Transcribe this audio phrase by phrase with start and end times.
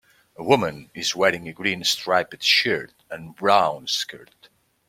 [0.35, 4.49] A woman is wearing a green striped shirt and a brown skirt.